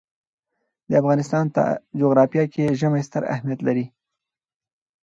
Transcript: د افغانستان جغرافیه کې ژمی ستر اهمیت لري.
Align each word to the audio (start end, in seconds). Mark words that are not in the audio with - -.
د 0.89 0.91
افغانستان 1.01 1.45
جغرافیه 1.99 2.45
کې 2.53 2.75
ژمی 2.79 3.01
ستر 3.07 3.23
اهمیت 3.33 3.59
لري. 3.67 3.85